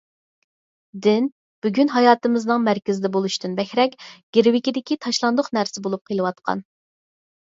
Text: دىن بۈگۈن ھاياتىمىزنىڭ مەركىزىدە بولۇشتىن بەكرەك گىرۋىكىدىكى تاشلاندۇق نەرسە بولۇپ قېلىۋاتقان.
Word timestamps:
دىن 1.07 1.25
بۈگۈن 1.65 1.91
ھاياتىمىزنىڭ 1.95 2.63
مەركىزىدە 2.67 3.11
بولۇشتىن 3.17 3.53
بەكرەك 3.59 3.93
گىرۋىكىدىكى 4.39 4.97
تاشلاندۇق 5.07 5.51
نەرسە 5.59 5.85
بولۇپ 5.89 6.03
قېلىۋاتقان. 6.11 6.65